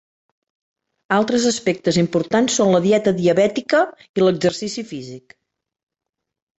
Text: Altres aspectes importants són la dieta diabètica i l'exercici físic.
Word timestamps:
Altres 1.17 1.45
aspectes 1.49 2.01
importants 2.03 2.57
són 2.61 2.75
la 2.79 2.81
dieta 2.87 3.15
diabètica 3.23 3.85
i 4.11 4.27
l'exercici 4.27 4.89
físic. 4.95 5.41